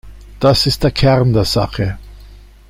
[0.39, 1.99] Das ist der Kern der Sache.